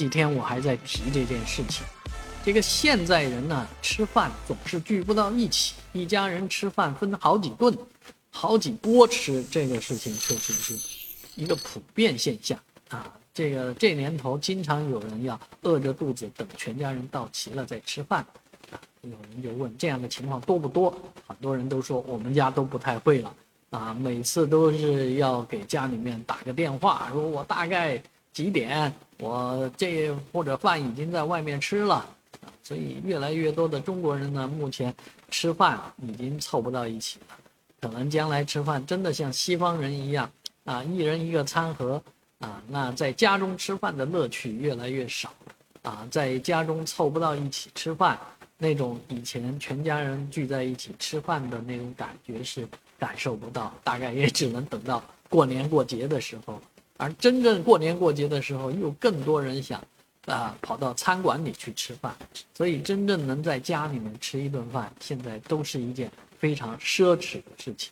[0.00, 1.84] 几天我还在提这件事情。
[2.42, 7.76] 这个现在人呢，吃饭总是聚不到一起，一家人吃饭分好几顿，
[8.30, 10.74] 好几锅吃，这个事情确实是
[11.36, 12.58] 一个普遍现象
[12.88, 13.12] 啊。
[13.34, 18.24] 这个这年头，经常有人要饿着肚子等全家人到齐了再吃饭，
[18.70, 20.90] 啊，有人就问这样的情况多不多？
[21.26, 23.34] 很多人都说我们家都不太会了，
[23.68, 28.90] 啊，每次都是要给家里面打个电话，说我大概几点，
[29.20, 32.04] 我这或者饭已经在外面吃了。
[32.62, 34.94] 所以，越来越多的中国人呢，目前
[35.30, 37.36] 吃饭已经凑不到一起了。
[37.80, 40.30] 可能将来吃饭真的像西方人一样
[40.64, 42.00] 啊，一人一个餐盒
[42.38, 45.32] 啊，那在家中吃饭的乐趣越来越少
[45.82, 48.18] 啊，在家中凑不到一起吃饭，
[48.56, 56.60] 那种以前全家人聚在一起吃饭的那种感觉是感受不到，大概也只能等到过年过节的时候。
[57.00, 59.82] 而真正过年过节的时候，又更多人想。
[60.26, 62.14] 啊，跑到餐馆里去吃饭，
[62.54, 67.90] 所以真正能在家里面吃一顿饭，现在都是一件非常奢侈的事情。